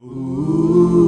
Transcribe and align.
do 0.00 1.07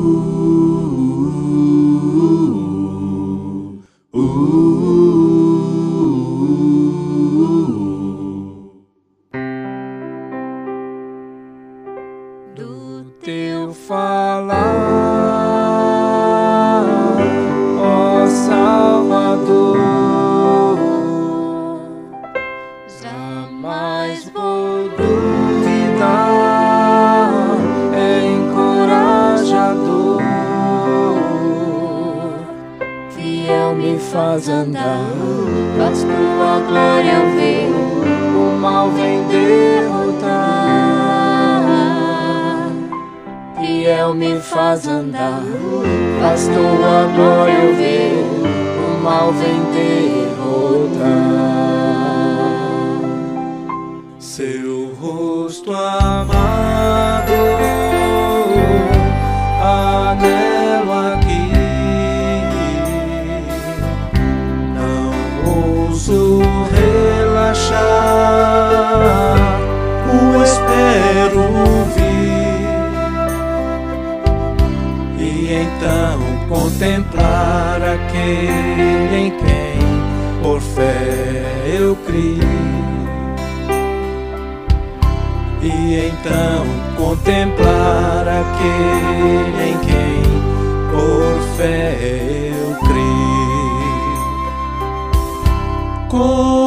aquele 78.31 79.17
em 79.17 79.31
quem 79.31 79.79
por 80.43 80.61
fé 80.61 81.43
eu 81.67 81.97
criei. 82.07 82.41
E 85.63 86.09
então 86.09 86.65
contemplar 86.97 88.27
aquele 88.29 89.71
em 89.71 89.79
quem 89.79 90.23
por 90.91 91.41
fé 91.57 92.53
eu 92.53 92.77
criei. 92.77 93.01
Com 96.09 96.60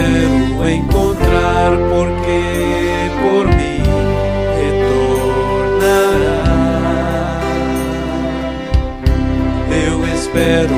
Espero 0.00 0.66
encontrar 0.66 1.76
porque 1.90 2.40
por 3.20 3.44
mim 3.48 3.82
retornará. 4.56 6.40
Eu 9.68 9.96
espero 10.14 10.74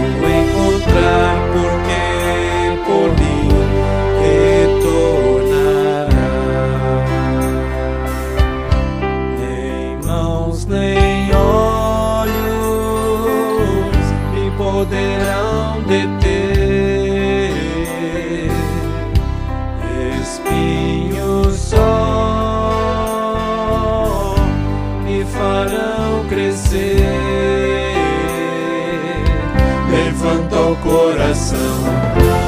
Coração, 30.77 31.59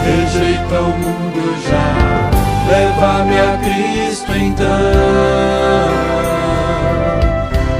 rejeita 0.05 0.81
o 0.81 0.99
mundo 0.99 1.55
já. 1.69 1.95
Leva-me 2.69 3.39
a 3.39 3.59
Cristo 3.59 4.33
então. 4.33 4.67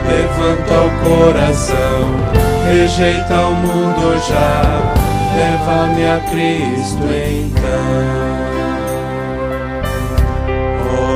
Levanta 0.06 0.75
o 0.75 0.91
coração, 1.03 2.00
rejeita 2.66 3.34
o 3.34 3.55
mundo 3.55 4.21
já. 4.28 4.62
Leva-me 5.37 6.05
a 6.06 6.21
Cristo 6.31 7.05
então. 7.11 8.44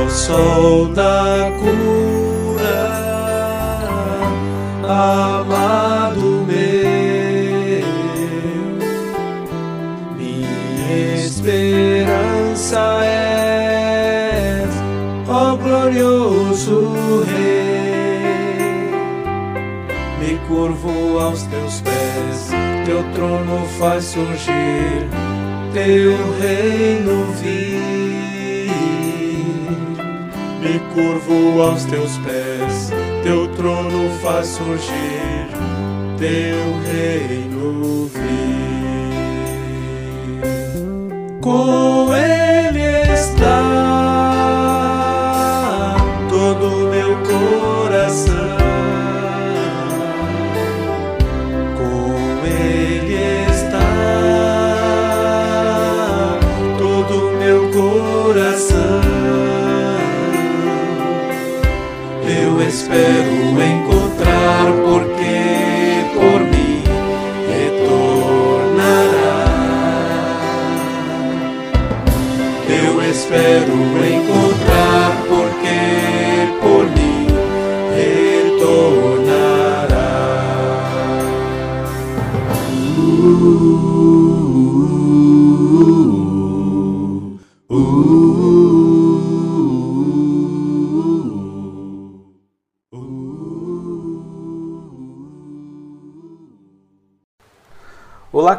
Ó 0.05 0.09
sol 0.09 0.87
da 0.87 1.51
cura, 1.59 2.79
amado 4.83 5.38
teu 22.99 23.13
trono 23.13 23.65
faz 23.79 24.03
surgir, 24.03 25.07
teu 25.73 26.17
reino 26.41 27.31
vir. 27.33 28.69
Me 30.61 30.79
curvo 30.93 31.61
aos 31.61 31.85
teus 31.85 32.17
pés, 32.17 32.91
teu 33.23 33.47
trono 33.55 34.09
faz 34.21 34.47
surgir, 34.47 35.47
teu 36.17 36.79
reino 36.91 38.09
vir. 38.13 38.59
Com 41.41 42.13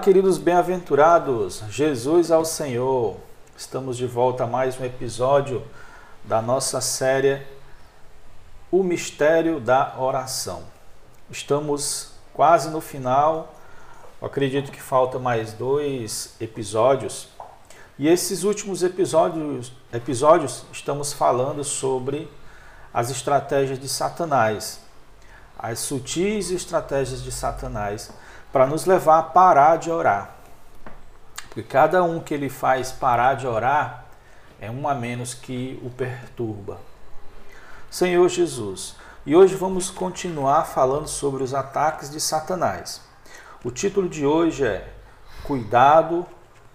queridos 0.00 0.38
bem-aventurados, 0.38 1.62
Jesus 1.68 2.30
ao 2.30 2.42
Senhor. 2.42 3.18
Estamos 3.54 3.98
de 3.98 4.06
volta 4.06 4.44
a 4.44 4.46
mais 4.46 4.80
um 4.80 4.84
episódio 4.84 5.62
da 6.24 6.40
nossa 6.40 6.80
série 6.80 7.42
O 8.70 8.82
Mistério 8.82 9.60
da 9.60 9.96
Oração. 9.98 10.62
Estamos 11.30 12.12
quase 12.32 12.70
no 12.70 12.80
final, 12.80 13.54
eu 14.22 14.26
acredito 14.26 14.72
que 14.72 14.80
falta 14.80 15.18
mais 15.18 15.52
dois 15.52 16.34
episódios, 16.40 17.28
E 17.98 18.08
esses 18.08 18.42
últimos 18.42 18.82
episódios, 18.82 19.70
episódios 19.92 20.64
estamos 20.72 21.12
falando 21.12 21.62
sobre 21.62 22.26
as 22.94 23.10
estratégias 23.10 23.78
de 23.78 23.86
Satanás, 23.86 24.80
as 25.58 25.80
sutis 25.80 26.50
estratégias 26.50 27.22
de 27.22 27.30
Satanás 27.30 28.10
para 28.52 28.66
nos 28.66 28.86
levar 28.86 29.18
a 29.18 29.22
parar 29.22 29.76
de 29.76 29.90
orar. 29.90 30.36
Porque 31.48 31.62
cada 31.62 32.02
um 32.02 32.20
que 32.20 32.34
ele 32.34 32.48
faz 32.48 32.92
parar 32.92 33.34
de 33.34 33.46
orar 33.46 34.04
é 34.60 34.70
um 34.70 34.88
a 34.88 34.94
menos 34.94 35.34
que 35.34 35.80
o 35.84 35.90
perturba. 35.90 36.78
Senhor 37.90 38.28
Jesus, 38.28 38.94
e 39.26 39.34
hoje 39.34 39.54
vamos 39.54 39.90
continuar 39.90 40.64
falando 40.64 41.08
sobre 41.08 41.42
os 41.42 41.54
ataques 41.54 42.10
de 42.10 42.20
Satanás. 42.20 43.02
O 43.64 43.70
título 43.70 44.08
de 44.08 44.24
hoje 44.24 44.64
é 44.64 44.88
Cuidado 45.42 46.24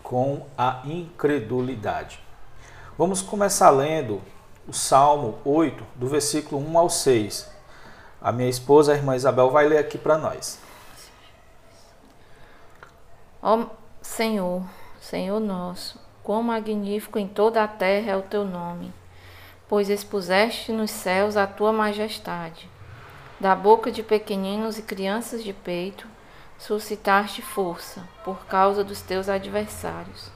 com 0.04 0.46
a 0.58 0.82
incredulidade. 0.86 2.20
Vamos 2.98 3.22
começar 3.22 3.70
lendo 3.70 4.22
o 4.68 4.74
Salmo 4.74 5.38
8, 5.44 5.84
do 5.96 6.08
versículo 6.08 6.62
1 6.62 6.78
ao 6.78 6.90
6. 6.90 7.50
A 8.22 8.32
minha 8.32 8.50
esposa, 8.50 8.92
a 8.92 8.96
irmã 8.96 9.16
Isabel, 9.16 9.50
vai 9.52 9.68
ler 9.68 9.78
aqui 9.78 9.98
para 9.98 10.18
nós. 10.18 10.60
Ó 13.48 13.68
Senhor, 14.02 14.64
Senhor 15.00 15.40
nosso, 15.40 16.02
quão 16.24 16.42
magnífico 16.42 17.20
em 17.20 17.28
toda 17.28 17.64
a 17.64 17.68
terra 17.68 18.14
é 18.14 18.18
o 18.18 18.24
teu 18.24 18.44
nome, 18.44 18.92
pois 19.70 19.88
expuseste 19.88 20.72
nos 20.72 20.90
céus 20.90 21.38
a 21.38 21.46
tua 21.46 21.72
majestade. 21.72 22.68
Da 23.40 23.56
boca 23.56 23.92
de 23.92 24.02
pequeninos 24.02 24.80
e 24.80 24.82
crianças 24.82 25.44
de 25.44 25.54
peito, 25.54 26.08
suscitaste 26.58 27.44
força 27.44 28.02
por 28.24 28.48
causa 28.48 28.84
dos 28.84 29.02
teus 29.02 29.30
adversários, 29.30 30.32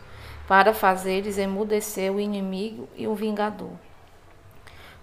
para 0.48 0.72
fazeres 0.72 1.40
emudecer 1.40 2.14
o 2.14 2.20
inimigo 2.20 2.88
e 2.96 3.08
o 3.08 3.16
vingador. 3.16 3.74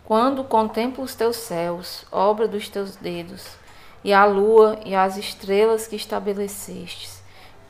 Quando 0.05 0.45
contemplo 0.45 1.03
os 1.03 1.17
teus 1.17 1.39
céus, 1.39 2.07
obra 2.13 2.47
dos 2.47 2.69
teus 2.69 2.95
dedos, 2.95 3.57
e 4.05 4.13
a 4.13 4.25
lua 4.25 4.79
e 4.85 4.95
as 4.95 5.17
estrelas 5.17 5.89
que 5.89 5.97
estabelecestes, 5.97 7.16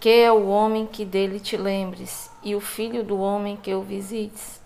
que 0.07 0.21
é 0.21 0.31
o 0.31 0.47
homem 0.47 0.87
que 0.87 1.05
dele 1.05 1.41
te 1.41 1.57
lembres, 1.57 2.31
e 2.41 2.55
o 2.55 2.61
filho 2.61 3.03
do 3.03 3.19
homem 3.19 3.57
que 3.57 3.75
o 3.75 3.83
visites? 3.83 4.63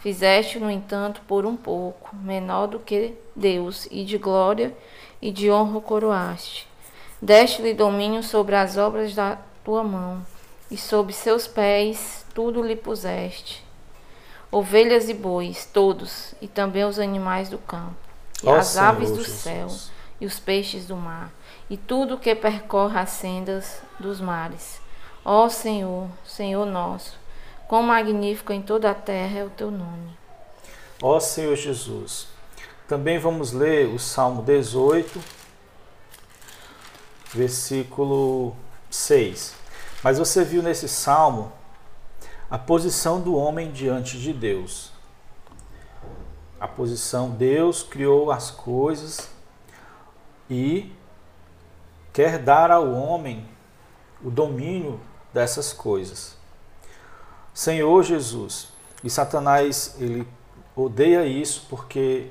Fizeste, 0.00 0.58
no 0.58 0.70
entanto, 0.70 1.20
por 1.28 1.44
um 1.44 1.54
pouco, 1.54 2.16
menor 2.16 2.68
do 2.68 2.78
que 2.78 3.12
Deus, 3.36 3.86
e 3.90 4.02
de 4.02 4.16
glória 4.16 4.74
e 5.20 5.30
de 5.30 5.50
honra 5.50 5.76
o 5.76 5.82
coroaste. 5.82 6.66
Deste-lhe 7.20 7.74
domínio 7.74 8.22
sobre 8.22 8.56
as 8.56 8.78
obras 8.78 9.14
da 9.14 9.36
tua 9.62 9.84
mão, 9.84 10.24
e 10.70 10.78
sob 10.78 11.12
seus 11.12 11.46
pés 11.46 12.24
tudo 12.32 12.62
lhe 12.62 12.74
puseste. 12.74 13.62
Ovelhas 14.50 15.10
e 15.10 15.12
bois, 15.12 15.66
todos, 15.66 16.34
e 16.40 16.48
também 16.48 16.86
os 16.86 16.98
animais 16.98 17.50
do 17.50 17.58
campo, 17.58 17.94
e 18.42 18.48
as 18.48 18.68
Senhor 18.68 18.86
aves 18.86 19.10
do 19.10 19.22
Jesus. 19.22 19.38
céu, 19.38 19.68
e 20.18 20.24
os 20.24 20.40
peixes 20.40 20.86
do 20.86 20.96
mar, 20.96 21.30
e 21.70 21.76
tudo 21.76 22.18
que 22.18 22.34
percorre 22.34 22.98
as 22.98 23.10
sendas 23.10 23.82
dos 23.98 24.20
mares. 24.20 24.80
Ó 25.24 25.48
Senhor, 25.48 26.08
Senhor 26.24 26.64
nosso, 26.64 27.18
quão 27.66 27.82
magnífico 27.82 28.52
em 28.52 28.62
toda 28.62 28.90
a 28.90 28.94
terra 28.94 29.40
é 29.40 29.44
o 29.44 29.50
teu 29.50 29.70
nome. 29.70 30.16
Ó 31.02 31.20
Senhor 31.20 31.54
Jesus. 31.56 32.28
Também 32.88 33.18
vamos 33.18 33.52
ler 33.52 33.86
o 33.86 33.98
Salmo 33.98 34.42
18, 34.42 35.20
versículo 37.34 38.56
6. 38.90 39.54
Mas 40.02 40.18
você 40.18 40.42
viu 40.42 40.62
nesse 40.62 40.88
salmo 40.88 41.52
a 42.50 42.56
posição 42.56 43.20
do 43.20 43.36
homem 43.36 43.70
diante 43.70 44.18
de 44.18 44.32
Deus. 44.32 44.90
A 46.58 46.66
posição 46.66 47.30
Deus 47.30 47.82
criou 47.82 48.32
as 48.32 48.50
coisas 48.50 49.30
e 50.48 50.90
quer 52.18 52.36
dar 52.38 52.72
ao 52.72 52.92
homem 52.92 53.48
o 54.20 54.28
domínio 54.28 55.00
dessas 55.32 55.72
coisas. 55.72 56.36
Senhor 57.54 58.02
Jesus, 58.02 58.70
e 59.04 59.08
Satanás 59.08 59.94
ele 60.00 60.26
odeia 60.74 61.24
isso 61.24 61.66
porque 61.70 62.28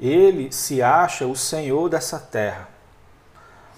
ele 0.00 0.50
se 0.50 0.80
acha 0.82 1.26
o 1.26 1.36
senhor 1.36 1.90
dessa 1.90 2.18
terra 2.18 2.72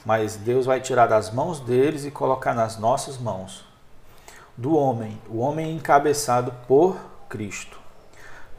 mas 0.05 0.37
Deus 0.37 0.67
vai 0.67 0.81
tirar 0.81 1.07
das 1.07 1.31
mãos 1.31 1.61
deles 1.61 2.05
e 2.05 2.11
colocar 2.11 2.53
nas 2.53 2.77
nossas 2.77 3.17
mãos. 3.17 3.65
Do 4.55 4.77
homem, 4.77 5.21
o 5.31 5.39
homem 5.39 5.75
encabeçado 5.75 6.53
por 6.69 6.97
Cristo. 7.29 7.81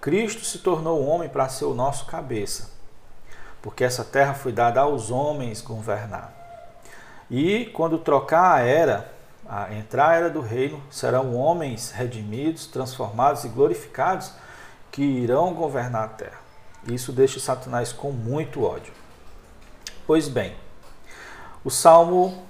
Cristo 0.01 0.43
se 0.43 0.57
tornou 0.59 1.05
homem 1.05 1.29
para 1.29 1.47
ser 1.47 1.65
o 1.65 1.75
nosso 1.75 2.07
cabeça, 2.07 2.71
porque 3.61 3.83
essa 3.83 4.03
terra 4.03 4.33
foi 4.33 4.51
dada 4.51 4.81
aos 4.81 5.11
homens 5.11 5.61
governar. 5.61 6.34
E 7.29 7.65
quando 7.73 7.97
trocar 7.97 8.55
a 8.55 8.59
era, 8.59 9.11
a 9.47 9.73
entrar 9.73 10.09
a 10.09 10.15
era 10.15 10.29
do 10.29 10.41
reino, 10.41 10.81
serão 10.89 11.35
homens 11.35 11.91
redimidos, 11.91 12.67
transformados 12.67 13.43
e 13.43 13.49
glorificados 13.49 14.31
que 14.91 15.03
irão 15.03 15.53
governar 15.53 16.03
a 16.03 16.09
terra. 16.09 16.39
Isso 16.87 17.11
deixa 17.11 17.39
Satanás 17.39 17.91
com 17.91 18.11
muito 18.11 18.63
ódio. 18.63 18.93
Pois 20.05 20.27
bem, 20.27 20.55
o 21.63 21.71
Salmo 21.71 22.45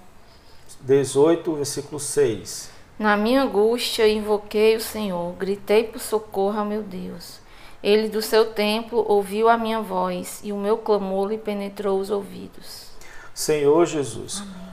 18, 0.81 1.55
versículo 1.55 1.99
6. 1.99 2.69
Na 2.99 3.15
minha 3.15 3.43
angústia 3.43 4.07
invoquei 4.07 4.75
o 4.75 4.81
Senhor, 4.81 5.33
gritei 5.33 5.85
por 5.85 5.99
socorro 5.99 6.59
ao 6.59 6.65
meu 6.65 6.83
Deus. 6.83 7.39
Ele 7.81 8.09
do 8.09 8.21
seu 8.21 8.51
templo 8.53 9.05
ouviu 9.07 9.47
a 9.47 9.57
minha 9.57 9.81
voz 9.81 10.41
e 10.43 10.51
o 10.51 10.57
meu 10.57 10.77
clamor 10.77 11.29
lhe 11.29 11.37
penetrou 11.37 11.99
os 11.99 12.09
ouvidos. 12.09 12.89
Senhor 13.33 13.85
Jesus. 13.85 14.41
Amém. 14.41 14.64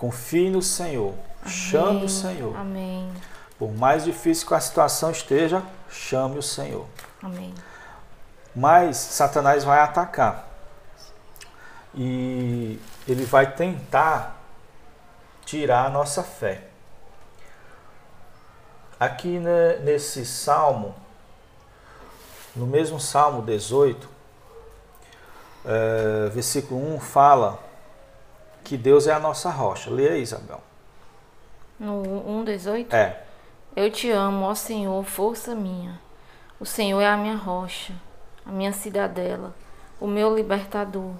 Confie 0.00 0.48
no 0.48 0.62
Senhor. 0.62 1.12
Amém. 1.42 1.52
Chame 1.54 2.04
o 2.06 2.08
Senhor. 2.08 2.56
Amém. 2.56 3.12
Por 3.58 3.70
mais 3.70 4.02
difícil 4.02 4.48
que 4.48 4.54
a 4.54 4.60
situação 4.60 5.10
esteja, 5.10 5.62
chame 5.90 6.38
o 6.38 6.42
Senhor. 6.42 6.86
Amém. 7.22 7.52
Mas 8.56 8.96
Satanás 8.96 9.62
vai 9.62 9.78
atacar. 9.80 10.48
E 11.94 12.80
ele 13.06 13.26
vai 13.26 13.54
tentar 13.54 14.40
tirar 15.44 15.84
a 15.84 15.90
nossa 15.90 16.22
fé. 16.22 16.62
Aqui 18.98 19.38
né, 19.38 19.80
nesse 19.80 20.24
salmo, 20.24 20.94
no 22.56 22.66
mesmo 22.66 22.98
salmo 22.98 23.42
18, 23.42 24.08
é, 25.66 26.30
versículo 26.30 26.94
1 26.94 27.00
fala 27.00 27.69
que 28.70 28.76
Deus 28.76 29.08
é 29.08 29.12
a 29.12 29.18
nossa 29.18 29.50
rocha. 29.50 29.90
Leia 29.90 30.12
aí, 30.12 30.22
Isabel. 30.22 30.60
No 31.78 32.02
1,18? 32.44 32.92
É. 32.92 33.24
Eu 33.74 33.90
te 33.90 34.08
amo, 34.10 34.46
ó 34.46 34.54
Senhor, 34.54 35.04
força 35.04 35.54
minha. 35.54 36.00
O 36.60 36.64
Senhor 36.64 37.00
é 37.00 37.08
a 37.08 37.16
minha 37.16 37.34
rocha, 37.34 37.92
a 38.46 38.52
minha 38.52 38.72
cidadela, 38.72 39.52
o 40.00 40.06
meu 40.06 40.34
libertador 40.34 41.14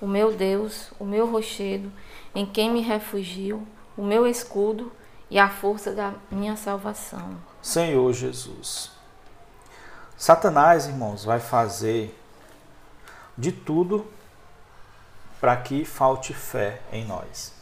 o 0.00 0.06
meu 0.06 0.32
Deus, 0.32 0.92
o 0.98 1.04
meu 1.04 1.30
rochedo, 1.30 1.90
em 2.34 2.46
quem 2.46 2.70
me 2.70 2.80
refugio, 2.80 3.66
o 3.96 4.02
meu 4.02 4.26
escudo 4.26 4.92
e 5.30 5.38
a 5.38 5.48
força 5.48 5.92
da 5.92 6.14
minha 6.30 6.56
salvação. 6.56 7.36
Senhor 7.60 8.12
Jesus. 8.12 8.92
Satanás, 10.16 10.86
irmãos, 10.86 11.24
vai 11.24 11.40
fazer 11.40 12.16
de 13.36 13.52
tudo 13.52 14.06
para 15.40 15.56
que 15.56 15.84
falte 15.84 16.34
fé 16.34 16.80
em 16.92 17.04
nós. 17.04 17.52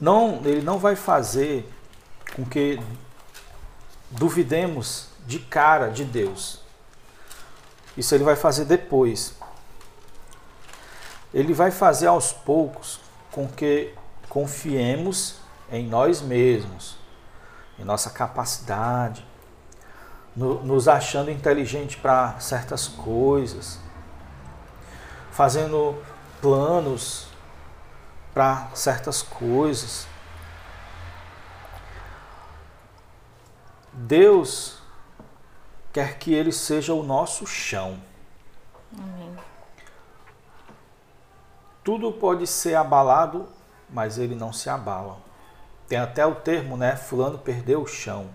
Não, 0.00 0.40
ele 0.44 0.62
não 0.62 0.78
vai 0.78 0.96
fazer 0.96 1.70
com 2.34 2.44
que 2.44 2.80
duvidemos 4.10 5.08
de 5.26 5.38
cara 5.38 5.88
de 5.88 6.04
Deus. 6.04 6.60
Isso 7.96 8.14
ele 8.14 8.24
vai 8.24 8.36
fazer 8.36 8.64
depois. 8.64 9.34
Ele 11.34 11.52
vai 11.52 11.70
fazer 11.70 12.06
aos 12.06 12.32
poucos 12.32 13.00
com 13.30 13.46
que 13.46 13.94
confiemos 14.28 15.36
em 15.70 15.86
nós 15.86 16.20
mesmos, 16.20 16.96
em 17.78 17.84
nossa 17.84 18.10
capacidade, 18.10 19.24
no, 20.34 20.62
nos 20.64 20.88
achando 20.88 21.30
inteligente 21.30 21.96
para 21.96 22.38
certas 22.40 22.88
coisas, 22.88 23.78
fazendo 25.30 25.96
planos 26.40 27.28
para 28.32 28.68
certas 28.74 29.22
coisas. 29.22 30.06
Deus 33.92 34.78
quer 35.92 36.18
que 36.18 36.32
ele 36.32 36.52
seja 36.52 36.94
o 36.94 37.02
nosso 37.02 37.46
chão. 37.46 38.00
Amém. 38.96 39.36
Tudo 41.82 42.12
pode 42.12 42.46
ser 42.46 42.74
abalado, 42.74 43.48
mas 43.88 44.18
ele 44.18 44.34
não 44.34 44.52
se 44.52 44.68
abala. 44.68 45.18
Tem 45.88 45.98
até 45.98 46.24
o 46.24 46.34
termo, 46.34 46.76
né? 46.76 46.94
Fulano 46.94 47.38
perdeu 47.38 47.82
o 47.82 47.86
chão. 47.86 48.28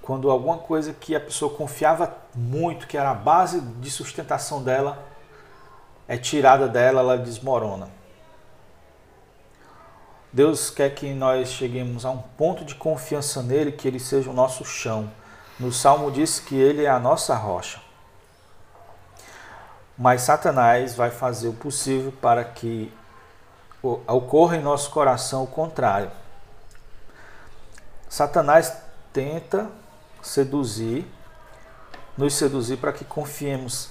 Quando 0.00 0.30
alguma 0.30 0.58
coisa 0.58 0.92
que 0.92 1.14
a 1.14 1.20
pessoa 1.20 1.54
confiava 1.54 2.16
muito, 2.34 2.88
que 2.88 2.98
era 2.98 3.10
a 3.10 3.14
base 3.14 3.60
de 3.60 3.88
sustentação 3.88 4.62
dela, 4.62 5.11
é 6.06 6.16
tirada 6.16 6.68
dela, 6.68 7.00
ela 7.00 7.18
desmorona. 7.18 7.88
Deus 10.32 10.70
quer 10.70 10.94
que 10.94 11.12
nós 11.12 11.50
cheguemos 11.50 12.06
a 12.06 12.10
um 12.10 12.18
ponto 12.18 12.64
de 12.64 12.74
confiança 12.74 13.42
nele, 13.42 13.72
que 13.72 13.86
ele 13.86 14.00
seja 14.00 14.30
o 14.30 14.34
nosso 14.34 14.64
chão. 14.64 15.10
No 15.60 15.70
Salmo 15.70 16.10
diz 16.10 16.40
que 16.40 16.54
ele 16.54 16.84
é 16.84 16.88
a 16.88 16.98
nossa 16.98 17.34
rocha. 17.34 17.80
Mas 19.96 20.22
Satanás 20.22 20.94
vai 20.94 21.10
fazer 21.10 21.48
o 21.48 21.52
possível 21.52 22.12
para 22.12 22.42
que 22.44 22.92
ocorra 23.82 24.56
em 24.56 24.62
nosso 24.62 24.90
coração 24.90 25.44
o 25.44 25.46
contrário. 25.46 26.10
Satanás 28.08 28.72
tenta 29.12 29.70
seduzir, 30.22 31.06
nos 32.16 32.34
seduzir 32.34 32.78
para 32.78 32.92
que 32.92 33.04
confiemos 33.04 33.90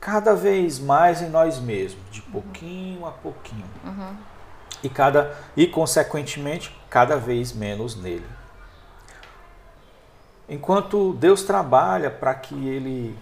cada 0.00 0.34
vez 0.34 0.78
mais 0.78 1.22
em 1.22 1.28
nós 1.28 1.58
mesmos, 1.58 2.02
de 2.10 2.22
pouquinho 2.22 3.06
a 3.06 3.10
pouquinho. 3.10 3.64
Uhum 3.84 4.16
e, 4.82 4.88
cada, 4.88 5.36
e 5.56 5.66
consequentemente, 5.66 6.74
cada 6.88 7.16
vez 7.16 7.52
menos 7.52 7.96
nele. 7.96 8.26
Enquanto 10.48 11.12
Deus 11.14 11.42
trabalha 11.42 12.10
para 12.10 12.34
que 12.34 12.54
ele 12.54 13.18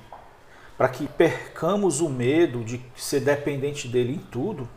para 0.77 0.89
que 0.89 1.07
percamos 1.07 2.01
o 2.01 2.09
medo 2.09 2.65
de 2.65 2.85
ser 2.97 3.21
dependente 3.21 3.87
dele 3.87 4.15
em 4.15 4.19
tudo, 4.19 4.69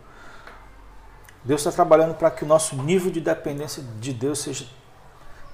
Deus 1.44 1.62
está 1.62 1.72
trabalhando 1.72 2.14
para 2.14 2.30
que 2.30 2.44
o 2.44 2.48
nosso 2.48 2.76
nível 2.76 3.12
de 3.12 3.20
dependência 3.20 3.82
de 4.00 4.14
Deus 4.14 4.38
seja 4.38 4.68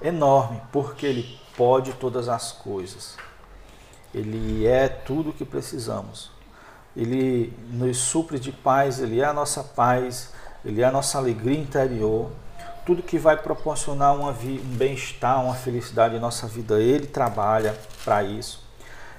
enorme, 0.02 0.60
porque 0.70 1.06
Ele 1.06 1.40
pode 1.56 1.94
todas 1.94 2.28
as 2.28 2.52
coisas. 2.52 3.16
Ele 4.12 4.66
é 4.66 4.86
tudo 4.86 5.30
o 5.30 5.32
que 5.32 5.46
precisamos. 5.46 6.33
Ele 6.96 7.52
nos 7.70 7.98
supre 7.98 8.38
de 8.38 8.52
paz, 8.52 9.00
Ele 9.00 9.20
é 9.20 9.24
a 9.24 9.32
nossa 9.32 9.62
paz, 9.62 10.32
ele 10.64 10.80
é 10.80 10.84
a 10.84 10.90
nossa 10.90 11.18
alegria 11.18 11.58
interior, 11.58 12.30
tudo 12.86 13.02
que 13.02 13.18
vai 13.18 13.36
proporcionar 13.36 14.14
uma 14.14 14.30
um 14.30 14.76
bem-estar, 14.76 15.42
uma 15.44 15.54
felicidade 15.54 16.16
em 16.16 16.20
nossa 16.20 16.46
vida, 16.46 16.80
Ele 16.80 17.06
trabalha 17.06 17.76
para 18.02 18.22
isso. 18.22 18.64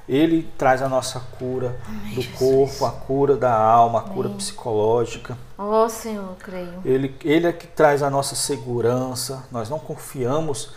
Ele 0.08 0.48
traz 0.56 0.84
a 0.84 0.90
nossa 0.90 1.20
cura 1.40 1.80
Amém, 1.88 2.14
do 2.14 2.22
Jesus. 2.22 2.38
corpo, 2.38 2.86
a 2.86 2.92
cura 2.92 3.36
da 3.36 3.56
alma, 3.56 4.00
a 4.00 4.02
Amém. 4.04 4.14
cura 4.14 4.30
psicológica. 4.30 5.36
Ó 5.58 5.86
oh, 5.86 5.90
Senhor, 5.90 6.36
creio. 6.38 6.80
Ele, 6.86 7.16
ele 7.24 7.48
é 7.48 7.52
que 7.52 7.66
traz 7.66 8.04
a 8.04 8.10
nossa 8.10 8.36
segurança. 8.36 9.44
Nós 9.52 9.68
não 9.68 9.80
confiamos 9.80 10.72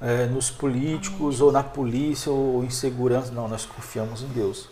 é, 0.00 0.26
nos 0.26 0.48
políticos 0.48 1.36
Amém. 1.36 1.46
ou 1.46 1.52
na 1.52 1.64
polícia 1.64 2.30
ou 2.30 2.62
em 2.62 2.70
segurança. 2.70 3.32
Não, 3.32 3.48
nós 3.48 3.66
confiamos 3.66 4.22
em 4.22 4.28
Deus. 4.28 4.68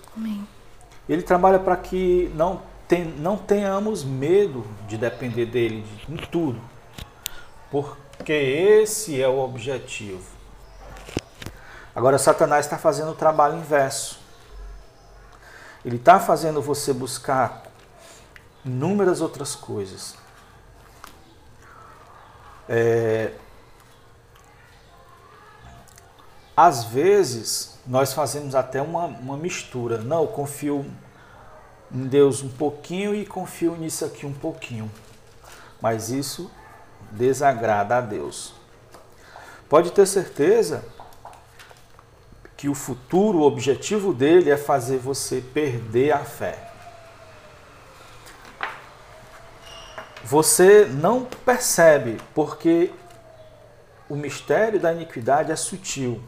Ele 1.09 1.23
trabalha 1.23 1.59
para 1.59 1.77
que 1.77 2.31
não 2.35 2.63
tem, 2.89 3.05
não 3.05 3.37
tenhamos 3.37 4.05
medo 4.05 4.67
de 4.89 4.97
depender 4.97 5.47
dele 5.47 5.87
em 6.09 6.17
tudo, 6.17 6.61
porque 7.71 8.33
esse 8.33 9.21
é 9.21 9.29
o 9.29 9.39
objetivo. 9.39 10.37
Agora, 11.95 12.19
Satanás 12.19 12.67
está 12.67 12.77
fazendo 12.77 13.13
o 13.13 13.15
trabalho 13.15 13.57
inverso. 13.57 14.21
Ele 15.85 15.97
está 15.97 16.21
fazendo 16.21 16.61
você 16.61 16.93
buscar 16.93 17.63
inúmeras 18.65 19.21
outras 19.21 19.55
coisas. 19.55 20.15
É, 22.69 23.33
às 26.57 26.85
vezes, 26.85 27.79
nós 27.87 28.15
fazemos 28.15 28.55
até 28.55 28.81
uma, 28.81 29.05
uma 29.05 29.37
mistura. 29.37 29.99
Não, 29.99 30.23
eu 30.23 30.29
confio 30.29 30.87
em 31.93 32.07
Deus 32.07 32.43
um 32.43 32.49
pouquinho 32.49 33.15
e 33.15 33.27
confio 33.27 33.77
nisso 33.77 34.05
aqui 34.05 34.25
um 34.25 34.33
pouquinho. 34.33 34.91
Mas 35.81 36.09
isso 36.09 36.51
desagrada 37.13 37.99
a 37.99 38.01
Deus. 38.01 38.55
Pode 39.69 39.93
ter 39.93 40.07
certeza 40.07 40.85
que 42.57 42.69
o 42.69 42.75
futuro, 42.75 43.39
o 43.39 43.43
objetivo 43.43 44.15
dele 44.15 44.51
é 44.51 44.57
fazer 44.57 44.97
você 44.97 45.43
perder 45.53 46.13
a 46.13 46.25
fé. 46.25 46.71
Você 50.25 50.87
não 50.87 51.25
percebe 51.25 52.17
porque 52.35 52.91
o 54.09 54.17
mistério 54.17 54.81
da 54.81 54.93
iniquidade 54.93 55.53
é 55.53 55.57
sutil. 55.57 56.23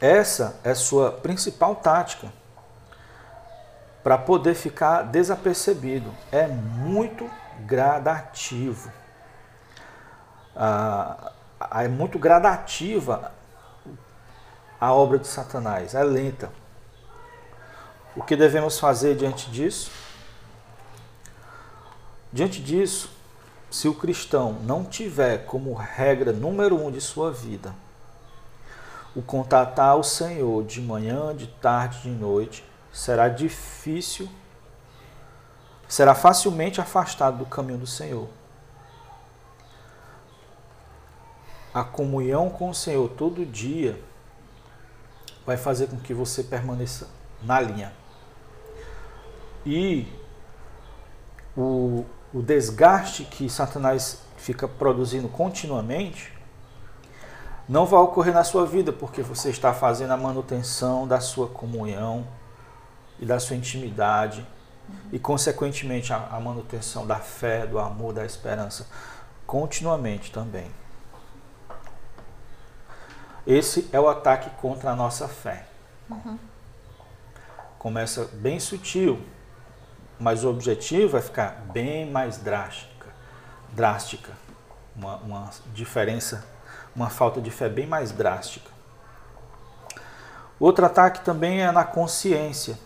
Essa 0.00 0.58
é 0.64 0.74
sua 0.74 1.12
principal 1.12 1.76
tática 1.76 2.32
para 4.02 4.16
poder 4.16 4.54
ficar 4.54 5.02
desapercebido. 5.02 6.10
É 6.32 6.46
muito 6.46 7.30
gradativo. 7.66 8.90
Ah, 10.56 11.32
é 11.82 11.88
muito 11.88 12.18
gradativa 12.18 13.32
a 14.80 14.94
obra 14.94 15.18
de 15.18 15.26
Satanás, 15.26 15.94
é 15.94 16.02
lenta. 16.02 16.50
O 18.16 18.22
que 18.22 18.34
devemos 18.34 18.78
fazer 18.78 19.14
diante 19.14 19.50
disso? 19.50 19.90
Diante 22.32 22.62
disso, 22.62 23.10
se 23.70 23.86
o 23.86 23.94
cristão 23.94 24.54
não 24.62 24.82
tiver 24.82 25.44
como 25.44 25.74
regra 25.74 26.32
número 26.32 26.82
um 26.82 26.90
de 26.90 27.00
sua 27.00 27.30
vida 27.30 27.74
o 29.14 29.22
contatar 29.22 29.96
o 29.96 30.04
Senhor 30.04 30.64
de 30.64 30.80
manhã, 30.80 31.34
de 31.34 31.46
tarde, 31.46 32.02
de 32.02 32.10
noite, 32.10 32.64
será 32.92 33.28
difícil, 33.28 34.28
será 35.88 36.14
facilmente 36.14 36.80
afastado 36.80 37.38
do 37.38 37.46
caminho 37.46 37.78
do 37.78 37.86
Senhor. 37.86 38.28
A 41.72 41.84
comunhão 41.84 42.50
com 42.50 42.70
o 42.70 42.74
Senhor 42.74 43.08
todo 43.10 43.46
dia 43.46 44.00
vai 45.46 45.56
fazer 45.56 45.88
com 45.88 45.98
que 45.98 46.14
você 46.14 46.42
permaneça 46.42 47.08
na 47.42 47.60
linha. 47.60 47.92
E 49.64 50.06
o, 51.56 52.04
o 52.32 52.42
desgaste 52.42 53.24
que 53.24 53.48
Satanás 53.48 54.22
fica 54.36 54.66
produzindo 54.66 55.28
continuamente 55.28 56.32
não 57.70 57.86
vai 57.86 58.00
ocorrer 58.00 58.34
na 58.34 58.42
sua 58.42 58.66
vida, 58.66 58.92
porque 58.92 59.22
você 59.22 59.48
está 59.48 59.72
fazendo 59.72 60.10
a 60.10 60.16
manutenção 60.16 61.06
da 61.06 61.20
sua 61.20 61.46
comunhão 61.46 62.26
e 63.20 63.24
da 63.24 63.38
sua 63.38 63.54
intimidade 63.54 64.44
uhum. 64.88 64.96
e, 65.12 65.20
consequentemente, 65.20 66.12
a, 66.12 66.16
a 66.32 66.40
manutenção 66.40 67.06
da 67.06 67.20
fé, 67.20 67.68
do 67.68 67.78
amor, 67.78 68.12
da 68.12 68.26
esperança, 68.26 68.88
continuamente 69.46 70.32
também. 70.32 70.68
Esse 73.46 73.88
é 73.92 74.00
o 74.00 74.08
ataque 74.08 74.50
contra 74.60 74.90
a 74.90 74.96
nossa 74.96 75.28
fé. 75.28 75.64
Uhum. 76.10 76.36
Começa 77.78 78.28
bem 78.32 78.58
sutil, 78.58 79.24
mas 80.18 80.42
o 80.42 80.50
objetivo 80.50 81.16
é 81.16 81.22
ficar 81.22 81.66
bem 81.72 82.10
mais 82.10 82.36
drástica, 82.36 83.06
drástica, 83.72 84.32
uma, 84.94 85.16
uma 85.16 85.50
diferença, 85.74 86.46
uma 86.94 87.10
falta 87.10 87.40
de 87.40 87.50
fé 87.50 87.68
bem 87.68 87.86
mais 87.86 88.12
drástica. 88.12 88.70
Outro 90.58 90.84
ataque 90.84 91.24
também 91.24 91.62
é 91.62 91.72
na 91.72 91.84
consciência. 91.84 92.78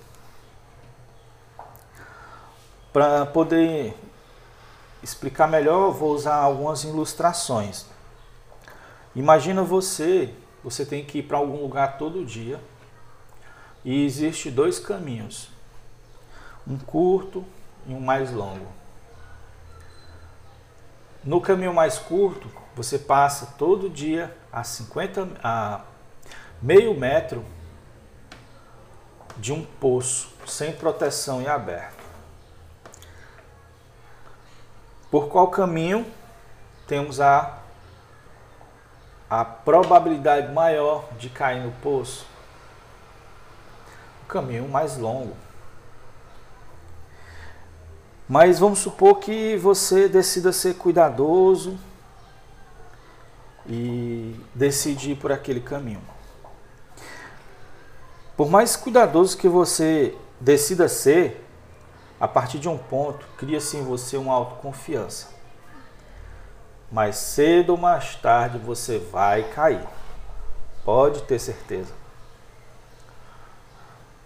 Para 2.93 3.27
poder 3.27 3.97
explicar 5.03 5.49
melhor, 5.49 5.91
vou 5.91 6.15
usar 6.15 6.37
algumas 6.37 6.85
ilustrações. 6.85 7.87
Imagina 9.15 9.63
você, 9.63 10.33
você 10.63 10.87
tem 10.87 11.05
que 11.05 11.19
ir 11.19 11.23
para 11.25 11.37
algum 11.37 11.61
lugar 11.61 11.99
todo 11.99 12.25
dia 12.25 12.61
e 13.85 14.05
existe 14.05 14.51
dois 14.51 14.79
caminhos, 14.79 15.51
um 16.67 16.79
curto 16.79 17.45
e 17.87 17.93
um 17.93 18.01
mais 18.01 18.33
longo. 18.33 18.67
No 21.25 21.41
caminho 21.41 21.73
mais 21.73 21.99
curto, 21.99 22.51
você 22.77 22.99
passa 22.99 23.55
todo 23.57 23.89
dia 23.89 24.37
a 24.53 24.63
50 24.63 25.29
a 25.43 25.81
meio 26.61 26.99
metro 26.99 27.43
de 29.39 29.51
um 29.51 29.65
poço 29.65 30.35
sem 30.47 30.73
proteção 30.73 31.41
e 31.41 31.49
aberto. 31.49 32.05
Por 35.11 35.29
qual 35.29 35.49
caminho 35.49 36.07
temos 36.87 37.19
a, 37.21 37.59
a 39.31 39.47
probabilidade 39.47 40.53
maior 40.53 41.09
de 41.19 41.31
cair 41.31 41.63
no 41.63 41.73
poço? 41.73 42.27
O 44.25 44.27
caminho 44.27 44.69
mais 44.69 44.99
longo. 44.99 45.35
Mas 48.29 48.59
vamos 48.59 48.79
supor 48.79 49.17
que 49.17 49.57
você 49.57 50.09
decida 50.09 50.53
ser 50.53 50.75
cuidadoso 50.77 51.79
e 53.67 54.35
decide 54.55 55.13
ir 55.13 55.17
por 55.17 55.31
aquele 55.31 55.61
caminho. 55.61 56.01
Por 58.37 58.49
mais 58.49 58.77
cuidadoso 58.77 59.37
que 59.37 59.49
você 59.49 60.17
decida 60.41 60.89
ser, 60.89 61.47
a 62.19 62.27
partir 62.27 62.59
de 62.59 62.69
um 62.69 62.79
ponto, 62.79 63.27
cria-se 63.37 63.77
em 63.77 63.83
você 63.83 64.17
uma 64.17 64.33
autoconfiança. 64.33 65.29
Mas 66.91 67.17
cedo 67.17 67.71
ou 67.71 67.77
mais 67.77 68.17
tarde 68.17 68.59
você 68.59 68.99
vai 68.99 69.43
cair. 69.51 69.87
Pode 70.85 71.23
ter 71.23 71.39
certeza. 71.39 71.93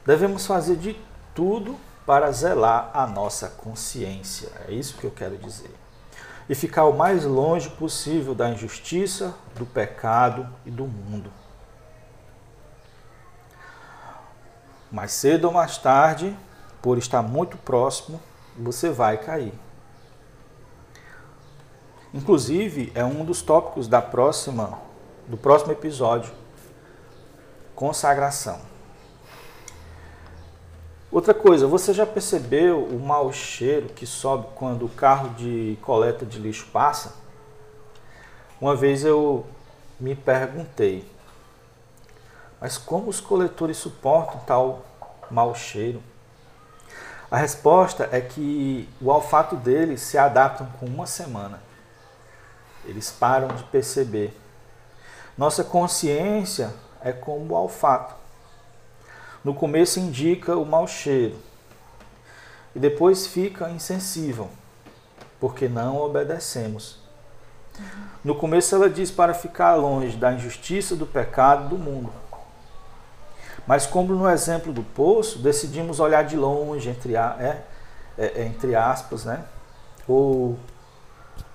Devemos 0.06 0.46
fazer 0.46 0.76
de 0.76 0.98
tudo 1.34 1.76
para 2.08 2.32
zelar 2.32 2.90
a 2.94 3.06
nossa 3.06 3.50
consciência. 3.50 4.50
É 4.66 4.72
isso 4.72 4.96
que 4.96 5.04
eu 5.04 5.10
quero 5.10 5.36
dizer. 5.36 5.70
E 6.48 6.54
ficar 6.54 6.86
o 6.86 6.96
mais 6.96 7.26
longe 7.26 7.68
possível 7.68 8.34
da 8.34 8.48
injustiça, 8.48 9.34
do 9.54 9.66
pecado 9.66 10.48
e 10.64 10.70
do 10.70 10.86
mundo. 10.86 11.30
Mais 14.90 15.12
cedo 15.12 15.48
ou 15.48 15.52
mais 15.52 15.76
tarde, 15.76 16.34
por 16.80 16.96
estar 16.96 17.20
muito 17.20 17.58
próximo, 17.58 18.18
você 18.56 18.88
vai 18.88 19.18
cair. 19.18 19.52
Inclusive, 22.14 22.90
é 22.94 23.04
um 23.04 23.22
dos 23.22 23.42
tópicos 23.42 23.86
da 23.86 24.00
próxima 24.00 24.78
do 25.26 25.36
próximo 25.36 25.72
episódio, 25.72 26.32
consagração. 27.74 28.67
Outra 31.10 31.32
coisa, 31.32 31.66
você 31.66 31.94
já 31.94 32.04
percebeu 32.04 32.84
o 32.84 33.00
mau 33.00 33.32
cheiro 33.32 33.88
que 33.88 34.06
sobe 34.06 34.48
quando 34.54 34.84
o 34.84 34.90
carro 34.90 35.30
de 35.30 35.78
coleta 35.80 36.26
de 36.26 36.38
lixo 36.38 36.66
passa? 36.70 37.14
Uma 38.60 38.76
vez 38.76 39.06
eu 39.06 39.46
me 39.98 40.14
perguntei, 40.14 41.10
mas 42.60 42.76
como 42.76 43.08
os 43.08 43.20
coletores 43.20 43.78
suportam 43.78 44.38
tal 44.40 44.82
mau 45.30 45.54
cheiro? 45.54 46.02
A 47.30 47.38
resposta 47.38 48.06
é 48.12 48.20
que 48.20 48.86
o 49.00 49.08
olfato 49.08 49.56
deles 49.56 50.02
se 50.02 50.18
adaptam 50.18 50.66
com 50.78 50.84
uma 50.84 51.06
semana. 51.06 51.62
Eles 52.84 53.10
param 53.10 53.48
de 53.48 53.62
perceber. 53.64 54.38
Nossa 55.38 55.64
consciência 55.64 56.74
é 57.00 57.12
como 57.12 57.54
o 57.54 57.56
olfato 57.56 58.14
no 59.44 59.54
começo 59.54 60.00
indica 60.00 60.56
o 60.56 60.66
mau 60.66 60.86
cheiro 60.86 61.36
e 62.74 62.78
depois 62.78 63.26
fica 63.26 63.70
insensível, 63.70 64.48
porque 65.40 65.68
não 65.68 65.98
obedecemos. 65.98 66.98
No 68.24 68.34
começo 68.34 68.74
ela 68.74 68.90
diz 68.90 69.10
para 69.10 69.32
ficar 69.32 69.74
longe 69.74 70.16
da 70.16 70.32
injustiça, 70.32 70.96
do 70.96 71.06
pecado, 71.06 71.68
do 71.68 71.78
mundo. 71.78 72.12
Mas 73.66 73.86
como 73.86 74.14
no 74.14 74.28
exemplo 74.28 74.72
do 74.72 74.82
poço, 74.82 75.38
decidimos 75.38 76.00
olhar 76.00 76.24
de 76.24 76.36
longe, 76.36 76.88
entre, 76.88 77.16
é, 77.16 77.62
é, 78.16 78.44
entre 78.44 78.74
aspas, 78.74 79.24
né? 79.24 79.44
Ou 80.06 80.58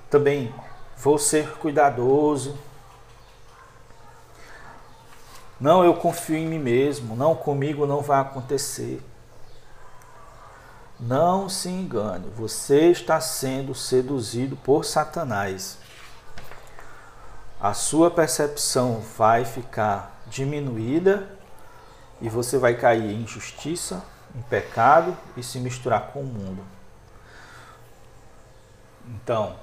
também 0.10 0.54
vou 0.96 1.18
ser 1.18 1.50
cuidadoso, 1.58 2.56
não, 5.63 5.82
eu 5.82 5.93
confio 5.93 6.36
em 6.36 6.46
mim 6.46 6.60
mesmo. 6.60 7.15
Não, 7.15 7.34
comigo 7.34 7.88
não 7.88 8.01
vai 8.01 8.20
acontecer. 8.20 9.01
Não 11.00 11.48
se 11.48 11.70
engane, 11.70 12.29
você 12.36 12.91
está 12.91 13.22
sendo 13.22 13.74
seduzido 13.74 14.58
por 14.58 14.84
Satanás. 14.84 15.77
A 17.62 17.74
sua 17.74 18.12
percepção 18.12 19.01
vai 19.17 19.46
ficar 19.46 20.22
diminuída 20.27 21.29
e 22.20 22.27
você 22.27 22.58
vai 22.58 22.75
cair 22.75 23.12
em 23.12 23.22
injustiça, 23.22 24.04
em 24.36 24.41
pecado 24.41 25.17
e 25.38 25.41
se 25.41 25.60
misturar 25.60 26.08
com 26.08 26.23
o 26.23 26.26
mundo. 26.26 26.62
Então, 29.08 29.56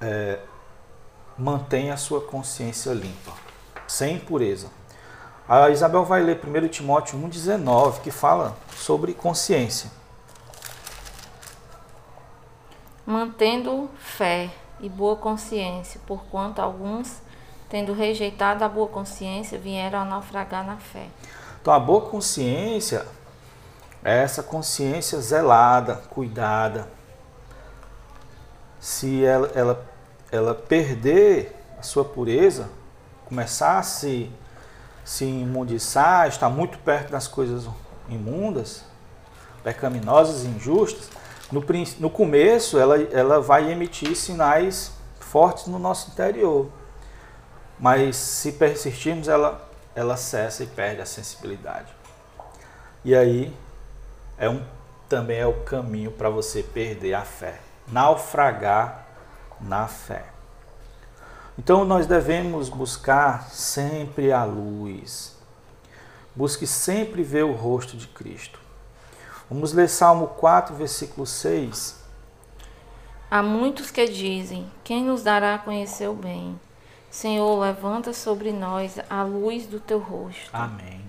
é, 0.00 0.40
mantenha 1.38 1.94
a 1.94 1.96
sua 1.96 2.20
consciência 2.20 2.92
limpa 2.92 3.51
sem 3.92 4.16
impureza. 4.16 4.68
A 5.46 5.68
Isabel 5.68 6.02
vai 6.02 6.22
ler 6.22 6.40
1 6.42 6.68
Timóteo 6.68 7.18
1,19, 7.18 8.00
que 8.00 8.10
fala 8.10 8.56
sobre 8.74 9.12
consciência. 9.12 9.90
Mantendo 13.04 13.90
fé 13.98 14.50
e 14.80 14.88
boa 14.88 15.16
consciência, 15.16 16.00
porquanto 16.06 16.62
alguns, 16.62 17.20
tendo 17.68 17.92
rejeitado 17.92 18.64
a 18.64 18.68
boa 18.68 18.88
consciência, 18.88 19.58
vieram 19.58 19.98
a 19.98 20.04
naufragar 20.06 20.64
na 20.64 20.78
fé. 20.78 21.08
Então, 21.60 21.74
a 21.74 21.78
boa 21.78 22.08
consciência 22.08 23.06
é 24.02 24.22
essa 24.22 24.42
consciência 24.42 25.20
zelada, 25.20 25.96
cuidada. 26.08 26.88
Se 28.80 29.22
ela, 29.22 29.50
ela, 29.54 29.86
ela 30.30 30.54
perder 30.54 31.54
a 31.78 31.82
sua 31.82 32.04
pureza, 32.04 32.70
começar 33.32 33.78
a 33.78 33.82
se, 33.82 34.30
se 35.02 35.24
imundiçar, 35.24 36.28
estar 36.28 36.50
muito 36.50 36.76
perto 36.80 37.12
das 37.12 37.26
coisas 37.26 37.66
imundas, 38.06 38.84
pecaminosas 39.64 40.44
injustas, 40.44 41.08
no, 41.50 41.64
no 41.98 42.10
começo 42.10 42.78
ela, 42.78 43.00
ela 43.04 43.40
vai 43.40 43.72
emitir 43.72 44.14
sinais 44.14 44.92
fortes 45.18 45.66
no 45.66 45.78
nosso 45.78 46.10
interior. 46.10 46.70
Mas 47.80 48.16
se 48.16 48.52
persistirmos, 48.52 49.28
ela, 49.28 49.66
ela 49.94 50.18
cessa 50.18 50.62
e 50.62 50.66
perde 50.66 51.00
a 51.00 51.06
sensibilidade. 51.06 51.90
E 53.02 53.14
aí 53.16 53.50
é 54.36 54.50
um, 54.50 54.62
também 55.08 55.38
é 55.38 55.46
o 55.46 55.64
caminho 55.64 56.10
para 56.10 56.28
você 56.28 56.62
perder 56.62 57.14
a 57.14 57.22
fé, 57.22 57.60
naufragar 57.88 59.06
na 59.58 59.88
fé. 59.88 60.31
Então 61.58 61.84
nós 61.84 62.06
devemos 62.06 62.68
buscar 62.68 63.50
sempre 63.50 64.32
a 64.32 64.44
luz. 64.44 65.36
Busque 66.34 66.66
sempre 66.66 67.22
ver 67.22 67.44
o 67.44 67.52
rosto 67.52 67.96
de 67.96 68.06
Cristo. 68.08 68.58
Vamos 69.50 69.74
ler 69.74 69.88
Salmo 69.88 70.28
4, 70.28 70.74
versículo 70.74 71.26
6. 71.26 72.02
Há 73.30 73.42
muitos 73.42 73.90
que 73.90 74.06
dizem: 74.06 74.70
Quem 74.82 75.04
nos 75.04 75.22
dará 75.22 75.54
a 75.54 75.58
conhecer 75.58 76.08
o 76.08 76.14
bem? 76.14 76.58
Senhor, 77.10 77.60
levanta 77.60 78.14
sobre 78.14 78.50
nós 78.50 78.98
a 79.10 79.22
luz 79.22 79.66
do 79.66 79.78
teu 79.78 79.98
rosto. 79.98 80.48
Amém. 80.54 81.02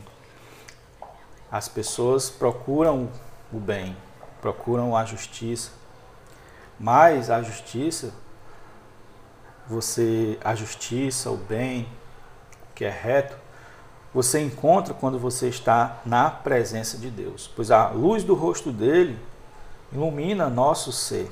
As 1.49 1.69
pessoas 1.69 2.29
procuram 2.29 3.09
o 3.53 3.59
bem, 3.59 3.95
procuram 4.41 4.97
a 4.97 5.05
justiça, 5.05 5.71
mas 6.77 7.29
a 7.29 7.41
justiça 7.41 8.13
você 9.67 10.37
a 10.43 10.55
justiça, 10.55 11.29
o 11.31 11.37
bem, 11.37 11.87
o 12.71 12.73
que 12.75 12.85
é 12.85 12.89
reto, 12.89 13.35
você 14.13 14.39
encontra 14.39 14.93
quando 14.93 15.17
você 15.17 15.47
está 15.47 16.01
na 16.05 16.29
presença 16.29 16.97
de 16.97 17.09
Deus, 17.09 17.49
pois 17.55 17.71
a 17.71 17.89
luz 17.89 18.23
do 18.23 18.35
rosto 18.35 18.71
dele 18.71 19.17
ilumina 19.91 20.49
nosso 20.49 20.91
ser. 20.91 21.31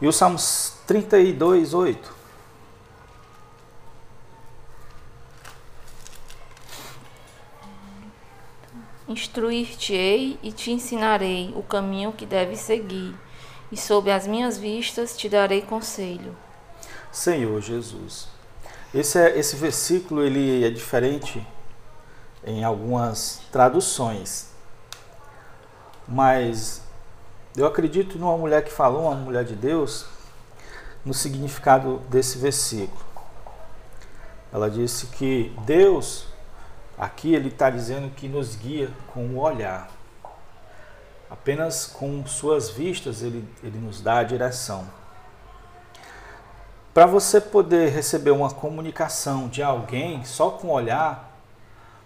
E 0.00 0.06
o 0.06 0.12
Salmos 0.12 0.74
32, 0.86 1.72
8. 1.72 2.24
Instruir-te-ei 9.06 10.38
e 10.42 10.50
te 10.50 10.72
ensinarei 10.72 11.52
o 11.56 11.62
caminho 11.62 12.12
que 12.12 12.26
deves 12.26 12.60
seguir, 12.60 13.14
e 13.70 13.76
sob 13.76 14.10
as 14.10 14.26
minhas 14.26 14.58
vistas 14.58 15.16
te 15.16 15.28
darei 15.28 15.62
conselho. 15.62 16.36
Senhor 17.14 17.60
Jesus. 17.60 18.26
Esse, 18.92 19.18
é, 19.20 19.38
esse 19.38 19.54
versículo 19.54 20.20
ele 20.20 20.64
é 20.64 20.68
diferente 20.68 21.46
em 22.44 22.64
algumas 22.64 23.40
traduções, 23.52 24.50
mas 26.08 26.82
eu 27.56 27.66
acredito 27.66 28.18
numa 28.18 28.36
mulher 28.36 28.64
que 28.64 28.72
falou, 28.72 29.02
uma 29.02 29.14
mulher 29.14 29.44
de 29.44 29.54
Deus, 29.54 30.06
no 31.04 31.14
significado 31.14 31.98
desse 32.10 32.36
versículo. 32.36 33.04
Ela 34.52 34.68
disse 34.68 35.06
que 35.06 35.54
Deus, 35.64 36.26
aqui 36.98 37.32
ele 37.32 37.48
está 37.48 37.70
dizendo 37.70 38.10
que 38.10 38.26
nos 38.26 38.56
guia 38.56 38.90
com 39.12 39.24
o 39.28 39.38
olhar. 39.38 39.88
Apenas 41.30 41.86
com 41.86 42.26
suas 42.26 42.70
vistas 42.70 43.22
ele, 43.22 43.48
ele 43.62 43.78
nos 43.78 44.00
dá 44.00 44.18
a 44.18 44.24
direção. 44.24 45.03
Para 46.94 47.06
você 47.06 47.40
poder 47.40 47.90
receber 47.90 48.30
uma 48.30 48.52
comunicação 48.52 49.48
de 49.48 49.60
alguém 49.60 50.24
só 50.24 50.50
com 50.50 50.70
olhar, 50.70 51.28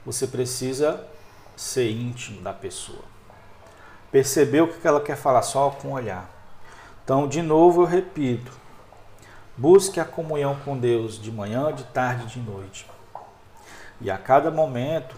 você 0.03 0.27
precisa 0.27 1.07
ser 1.55 1.91
íntimo 1.91 2.41
da 2.41 2.55
pessoa. 2.55 3.05
Perceber 4.11 4.63
o 4.63 4.69
que 4.73 4.89
ela 4.89 5.03
quer 5.03 5.19
falar 5.19 5.43
só 5.43 5.69
com 5.69 5.93
olhar. 5.93 6.27
Então, 7.05 7.29
de 7.29 7.43
novo, 7.43 7.83
eu 7.83 7.87
repito: 7.87 8.51
Busque 9.55 10.01
a 10.01 10.07
comunhão 10.07 10.57
com 10.65 10.79
Deus 10.79 11.21
de 11.21 11.31
manhã, 11.31 11.71
de 11.71 11.85
tarde 11.85 12.25
e 12.25 12.27
de 12.29 12.41
noite. 12.41 12.91
E 14.01 14.11
a 14.11 14.17
cada 14.17 14.51
momento, 14.51 15.15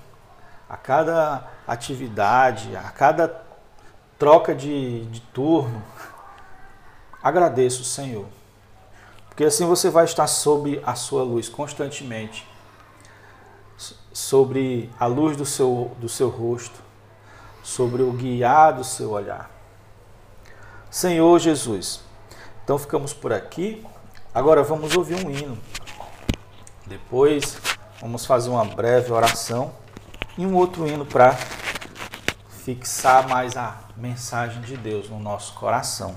a 0.69 0.77
cada 0.77 1.49
atividade, 1.65 2.75
a 2.75 2.91
cada 2.91 3.41
troca 4.19 4.53
de, 4.53 5.05
de 5.07 5.21
turno, 5.21 5.81
agradeça 7.23 7.83
o 7.83 7.85
Senhor. 7.85 8.40
Porque 9.31 9.45
assim 9.45 9.67
você 9.67 9.89
vai 9.89 10.05
estar 10.05 10.27
sob 10.27 10.83
a 10.85 10.95
sua 10.95 11.23
luz 11.23 11.49
constantemente, 11.49 12.47
sobre 14.13 14.91
a 14.99 15.07
luz 15.07 15.37
do 15.37 15.47
seu, 15.47 15.97
do 15.99 16.09
seu 16.09 16.29
rosto, 16.29 16.79
sobre 17.63 18.03
o 18.03 18.13
guiar 18.13 18.75
do 18.75 18.85
seu 18.85 19.11
olhar. 19.11 19.51
Senhor 20.91 21.39
Jesus, 21.39 22.01
então 22.65 22.79
ficamos 22.79 23.15
por 23.15 23.33
aqui. 23.33 23.85
Agora 24.35 24.63
vamos 24.63 24.97
ouvir 24.97 25.25
um 25.25 25.31
hino. 25.31 25.59
Depois 26.87 27.57
vamos 28.01 28.27
fazer 28.27 28.51
uma 28.51 28.65
breve 28.65 29.13
oração 29.13 29.73
e 30.37 30.45
um 30.45 30.55
outro 30.55 30.87
hino 30.87 31.07
para 31.07 31.37
fixar 32.65 33.29
mais 33.29 33.57
a 33.57 33.79
mensagem 33.97 34.61
de 34.63 34.77
Deus 34.77 35.09
no 35.09 35.19
nosso 35.19 35.55
coração. 35.55 36.17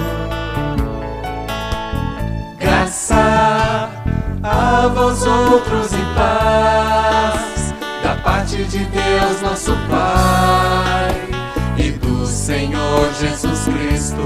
a 4.81 4.87
vós 4.87 5.21
outros 5.27 5.93
e 5.93 6.15
paz 6.15 7.71
da 8.01 8.15
parte 8.15 8.63
de 8.63 8.79
Deus 8.85 9.41
nosso 9.43 9.73
Pai 9.87 11.15
e 11.77 11.91
do 11.91 12.25
Senhor 12.25 13.07
Jesus 13.19 13.65
Cristo, 13.65 14.21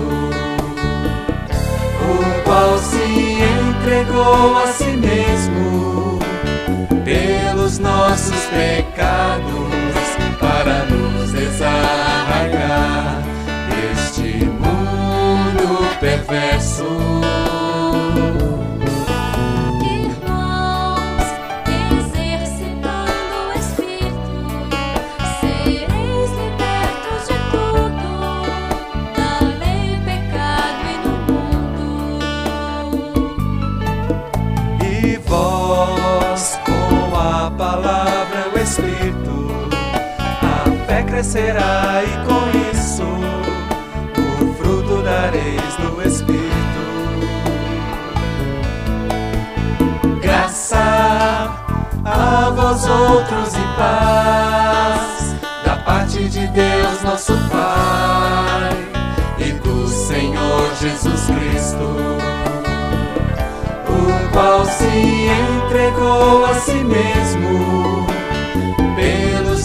o 2.02 2.44
qual 2.46 2.78
se 2.78 3.04
entregou 3.44 4.58
a 4.58 4.68
si 4.68 4.86
mesmo 4.96 6.20
pelos 7.04 7.78
nossos 7.78 8.46
pecados 8.46 9.76
para 10.39 10.86
nos 10.86 11.34
desarraigar 11.34 13.22
deste 13.70 14.46
mundo 14.46 15.86
perverso. 16.00 17.35
Nosso 57.36 57.50
Pai 57.50 58.69
e 59.39 59.52
do 59.54 59.88
Senhor 59.88 60.76
Jesus 60.80 61.26
Cristo, 61.26 61.86
o 63.89 64.32
qual 64.32 64.65
se 64.65 65.28
entregou 65.65 66.45
a 66.45 66.54
si 66.56 66.84
mesmo 66.84 68.06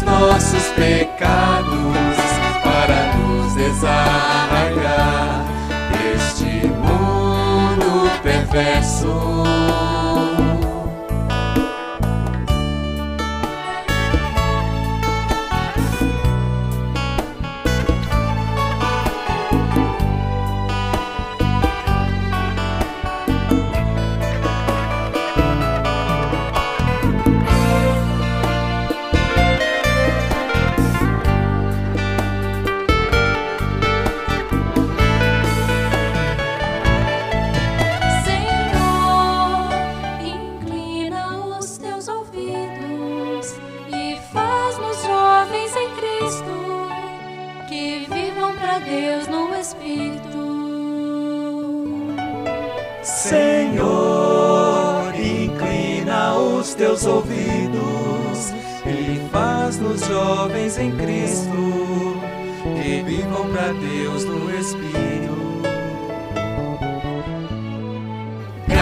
nossos 0.03 0.67
pecados 0.75 2.17
para 2.63 3.15
nos 3.17 3.55
desarraigar 3.55 5.45
deste 5.93 6.67
mundo 6.69 8.11
perverso. 8.23 9.90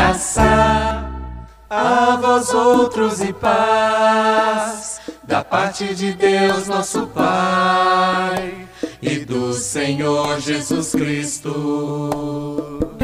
Graça 0.09 1.05
a 1.69 2.19
vós 2.19 2.55
outros 2.55 3.21
e 3.21 3.31
paz 3.31 5.03
da 5.23 5.45
parte 5.45 5.95
de 5.95 6.15
Deus 6.15 6.67
nosso 6.67 7.09
Pai 7.09 8.67
e 9.03 9.19
do 9.19 9.53
Senhor 9.53 10.41
Jesus 10.41 10.93
Cristo, 10.93 11.51
o 11.51 12.99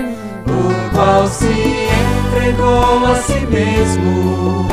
qual 0.95 1.29
se 1.29 1.45
entregou 1.45 3.05
a 3.05 3.17
si 3.17 3.41
mesmo 3.49 4.67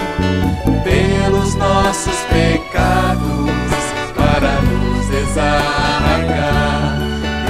pelos 0.86 1.56
nossos 1.56 2.17
pecados 2.30 3.52
para 4.15 4.62
nos 4.62 5.06
desarraigar 5.08 6.98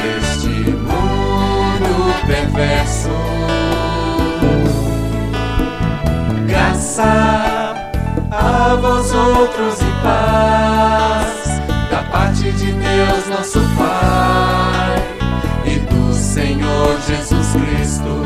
deste 0.02 0.72
mundo 0.72 2.16
perverso. 2.26 3.21
Graça 7.02 7.74
a 8.30 8.78
vós 8.80 9.12
outros 9.12 9.82
e 9.82 10.04
paz 10.04 11.60
da 11.90 12.04
parte 12.12 12.52
de 12.52 12.72
Deus 12.74 13.28
nosso 13.28 13.60
Pai 13.76 15.04
e 15.66 15.80
do 15.80 16.14
Senhor 16.14 17.00
Jesus 17.08 17.54
Cristo 17.54 18.22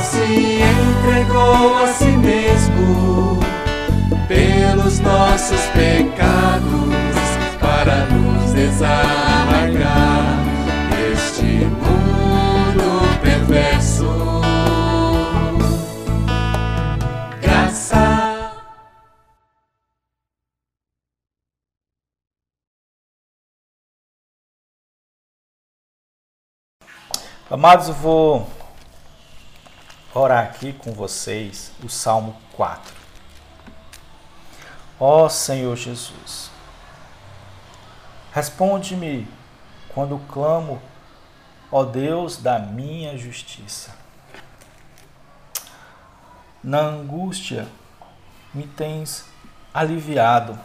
se 0.00 0.62
entregou 0.62 1.76
a 1.82 1.88
si 1.88 2.16
mesmo 2.16 3.40
pelos 4.28 5.00
nossos 5.00 5.60
pecados 5.74 6.94
para 7.60 8.06
nos 8.06 8.52
desamargar 8.52 10.44
deste 10.90 11.66
mundo. 11.66 11.97
Amados, 27.50 27.88
eu 27.88 27.94
vou 27.94 28.46
orar 30.14 30.44
aqui 30.44 30.74
com 30.74 30.92
vocês 30.92 31.72
o 31.82 31.88
Salmo 31.88 32.36
4. 32.52 32.94
Ó 35.00 35.30
Senhor 35.30 35.74
Jesus, 35.74 36.50
responde-me 38.34 39.26
quando 39.94 40.18
clamo, 40.28 40.78
ó 41.72 41.86
Deus 41.86 42.36
da 42.36 42.58
minha 42.58 43.16
justiça. 43.16 43.96
Na 46.62 46.80
angústia 46.80 47.66
me 48.52 48.66
tens 48.66 49.24
aliviado. 49.72 50.58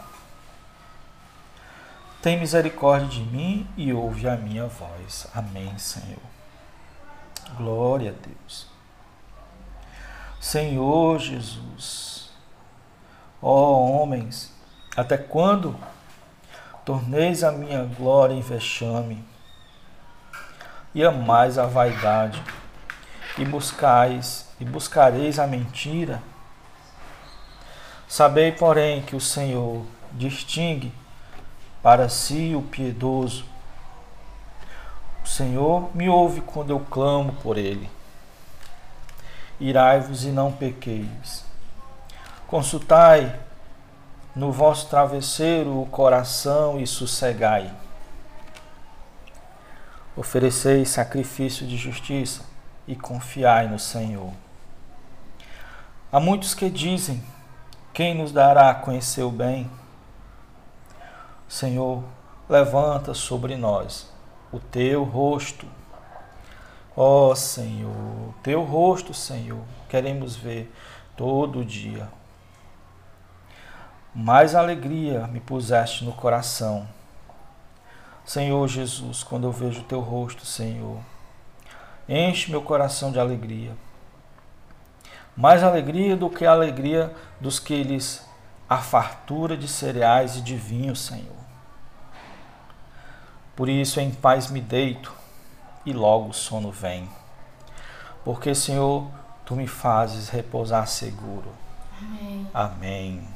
Tem 2.20 2.38
misericórdia 2.38 3.08
de 3.08 3.22
mim 3.22 3.66
e 3.74 3.90
ouve 3.90 4.28
a 4.28 4.36
minha 4.36 4.66
voz. 4.66 5.26
Amém, 5.34 5.78
Senhor. 5.78 6.33
Glória 7.56 8.10
a 8.10 8.26
Deus. 8.26 8.66
Senhor 10.40 11.18
Jesus, 11.18 12.30
ó 13.40 13.78
homens, 13.80 14.52
até 14.96 15.16
quando 15.16 15.78
torneis 16.84 17.42
a 17.44 17.52
minha 17.52 17.84
glória 17.84 18.34
em 18.34 18.40
vexame 18.40 19.24
e 20.94 21.02
amais 21.04 21.56
a 21.56 21.66
vaidade 21.66 22.42
e 23.38 23.44
buscais 23.44 24.48
e 24.60 24.64
buscareis 24.64 25.38
a 25.38 25.46
mentira? 25.46 26.22
Sabei, 28.06 28.52
porém, 28.52 29.02
que 29.02 29.16
o 29.16 29.20
Senhor 29.20 29.84
distingue 30.12 30.92
para 31.82 32.08
si 32.08 32.54
o 32.54 32.62
piedoso 32.62 33.44
o 35.24 35.26
Senhor 35.26 35.88
me 35.96 36.06
ouve 36.06 36.42
quando 36.42 36.68
eu 36.68 36.78
clamo 36.78 37.32
por 37.42 37.56
Ele. 37.56 37.88
Irai-vos 39.58 40.24
e 40.24 40.28
não 40.28 40.52
pequeis. 40.52 41.42
Consultai 42.46 43.34
no 44.36 44.52
vosso 44.52 44.86
travesseiro 44.90 45.80
o 45.80 45.86
coração 45.86 46.78
e 46.78 46.86
sossegai. 46.86 47.72
Ofereceis 50.14 50.90
sacrifício 50.90 51.66
de 51.66 51.78
justiça 51.78 52.42
e 52.86 52.94
confiai 52.94 53.66
no 53.66 53.78
Senhor. 53.78 54.30
Há 56.12 56.20
muitos 56.20 56.52
que 56.52 56.68
dizem: 56.68 57.24
Quem 57.94 58.14
nos 58.14 58.30
dará 58.30 58.68
a 58.68 58.74
conhecer 58.74 59.22
o 59.22 59.30
bem? 59.30 59.70
Senhor, 61.48 62.04
levanta 62.46 63.14
sobre 63.14 63.56
nós 63.56 64.12
o 64.54 64.60
teu 64.60 65.02
rosto. 65.02 65.66
Ó 66.96 67.30
oh, 67.30 67.34
Senhor, 67.34 68.32
teu 68.40 68.62
rosto, 68.62 69.12
Senhor, 69.12 69.64
queremos 69.88 70.36
ver 70.36 70.72
todo 71.16 71.64
dia. 71.64 72.08
Mais 74.14 74.54
alegria 74.54 75.26
me 75.26 75.40
puseste 75.40 76.04
no 76.04 76.12
coração. 76.12 76.86
Senhor 78.24 78.68
Jesus, 78.68 79.24
quando 79.24 79.44
eu 79.44 79.52
vejo 79.52 79.82
teu 79.82 80.00
rosto, 80.00 80.46
Senhor, 80.46 80.98
enche 82.08 82.52
meu 82.52 82.62
coração 82.62 83.10
de 83.10 83.18
alegria. 83.18 83.72
Mais 85.36 85.64
alegria 85.64 86.16
do 86.16 86.30
que 86.30 86.46
a 86.46 86.52
alegria 86.52 87.12
dos 87.40 87.58
que 87.58 87.82
lhes 87.82 88.24
a 88.70 88.78
fartura 88.78 89.56
de 89.56 89.66
cereais 89.66 90.36
e 90.36 90.40
de 90.40 90.56
vinho, 90.56 90.94
Senhor. 90.94 91.43
Por 93.56 93.68
isso 93.68 94.00
em 94.00 94.10
paz 94.10 94.50
me 94.50 94.60
deito 94.60 95.12
e 95.86 95.92
logo 95.92 96.30
o 96.30 96.34
sono 96.34 96.70
vem. 96.72 97.08
Porque, 98.24 98.54
Senhor, 98.54 99.06
tu 99.44 99.54
me 99.54 99.66
fazes 99.66 100.28
repousar 100.28 100.86
seguro. 100.88 101.52
Amém. 102.00 102.46
Amém. 102.52 103.33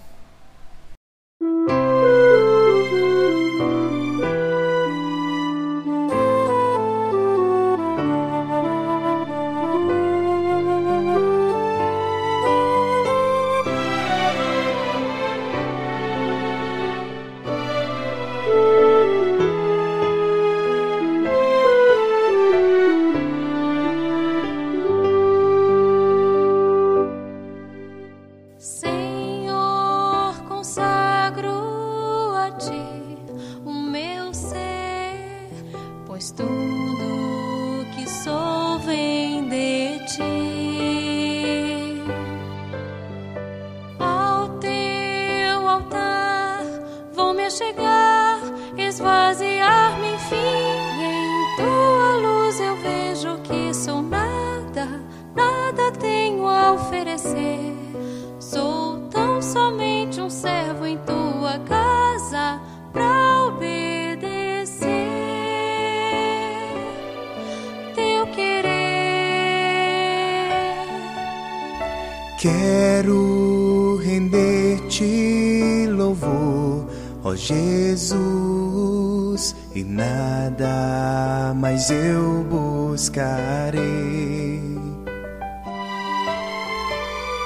Eu 81.91 82.45
buscarei. 82.45 83.81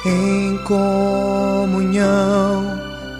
Em 0.05 0.59
comunhão 0.65 2.03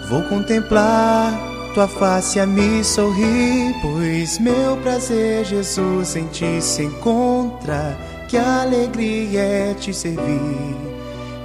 vou 0.09 0.21
contemplar 0.23 1.33
tua 1.73 1.87
face 1.87 2.39
a 2.39 2.45
me 2.45 2.83
sorrir, 2.83 3.73
pois 3.81 4.37
meu 4.39 4.77
prazer, 4.77 5.43
Jesus, 5.45 6.15
em 6.15 6.27
ti 6.27 6.61
se 6.61 6.83
encontra. 6.83 7.97
Que 8.27 8.37
alegria 8.37 9.41
é 9.41 9.73
te 9.73 9.93
servir 9.93 10.93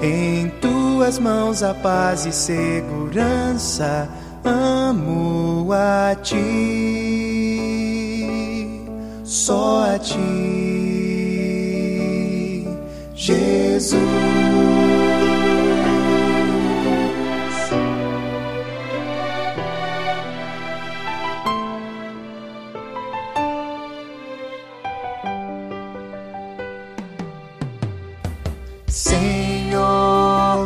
em 0.01 0.49
tuas 0.61 1.19
mãos 1.19 1.63
a 1.63 1.75
paz 1.75 2.25
e 2.25 2.33
segurança, 2.33 4.09
amo 4.45 5.71
a 5.73 6.15
ti, 6.15 7.28
só 9.29 9.95
a 9.95 9.99
ti, 9.99 10.17
Jesus. 13.15 14.49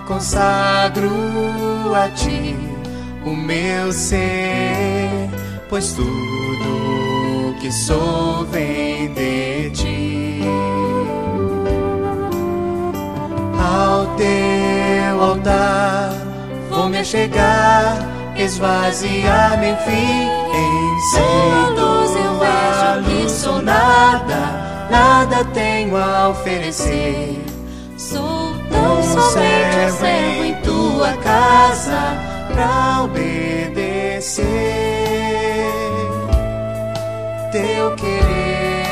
consagro 0.06 1.94
a 1.94 2.08
ti 2.10 2.56
o 3.24 3.30
meu 3.34 3.92
ser, 3.92 5.28
pois 5.68 5.94
tudo 5.94 7.11
que 7.60 7.70
sou 7.70 8.44
vem 8.46 9.12
de 9.12 9.70
ti. 9.70 10.40
Ao 13.58 14.06
teu 14.16 15.22
altar 15.22 16.12
vou 16.70 16.88
me 16.88 17.04
chegar, 17.04 17.96
esvaziar-me 18.36 19.70
enfim. 19.70 20.28
Em 20.54 21.70
luz 21.74 22.10
eu 22.16 22.38
vejo 22.38 23.24
que 23.24 23.30
sou 23.30 23.62
nada, 23.62 24.88
nada 24.90 25.44
tenho 25.52 25.96
a 25.96 26.28
oferecer. 26.28 27.40
Sou 27.96 28.54
tão 28.70 29.02
somente 29.02 29.92
servo 29.92 30.06
em 30.06 30.54
tua 30.62 31.12
casa 31.18 32.16
pra 32.52 33.02
obedecer 33.04 34.81
teu 37.52 37.94
querer. 37.96 38.82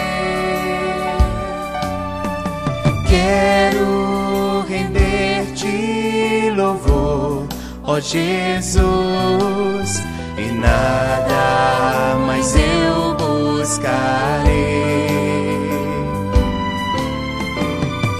Quero 3.08 4.64
render-te 4.68 6.52
louvor, 6.54 7.46
ó 7.84 7.98
Jesus, 7.98 8.84
e 10.36 10.52
nada 10.52 12.16
mais 12.26 12.54
eu 12.54 13.16
buscarei. 13.16 14.50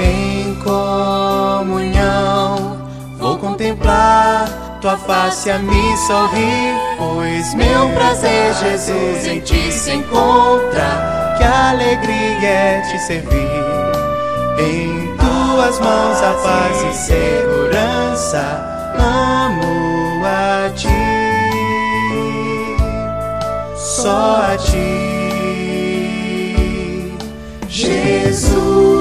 Em 0.01 0.55
comunhão 0.65 1.79
vou 3.19 3.37
contemplar 3.39 4.60
tua 4.81 4.97
face 4.97 5.51
a 5.51 5.59
me 5.59 5.97
sorrir, 6.07 6.75
pois 6.97 7.55
meu 7.55 7.89
prazer, 7.91 8.55
Jesus, 8.55 9.27
em 9.27 9.41
ti 9.41 9.71
se 9.71 9.93
encontra. 9.93 11.35
Que 11.37 11.45
alegria 11.45 12.49
é 12.49 12.81
te 12.81 12.99
servir. 12.99 13.31
Em 14.59 15.15
tuas 15.17 15.79
mãos 15.81 16.23
a 16.23 16.33
paz 16.43 16.83
e 16.83 16.95
segurança. 16.95 18.43
Amo 18.99 20.25
a 20.25 20.71
ti, 20.75 20.89
só 23.77 24.53
a 24.53 24.57
ti, 24.57 25.05
Jesus. 27.69 29.00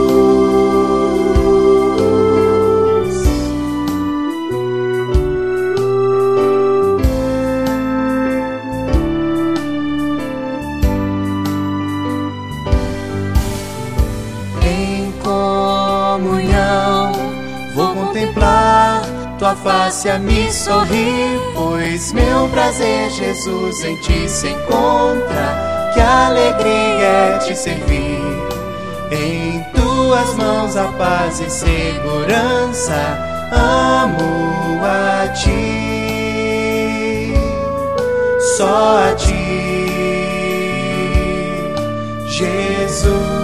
Sorrir, 20.59 21.39
pois 21.55 22.11
meu 22.11 22.49
prazer, 22.49 23.09
Jesus, 23.11 23.81
em 23.83 23.95
ti 23.97 24.27
se 24.27 24.47
encontra. 24.49 25.91
Que 25.93 26.01
alegria 26.01 27.05
é 27.05 27.37
te 27.39 27.55
servir. 27.55 28.19
Em 29.11 29.63
tuas 29.73 30.33
mãos 30.35 30.75
a 30.75 30.91
paz 30.93 31.39
e 31.39 31.49
segurança. 31.49 32.93
Amo 33.51 34.83
a 34.83 35.27
ti, 35.29 37.33
só 38.57 39.09
a 39.09 39.15
ti, 39.15 39.33
Jesus. 42.27 43.38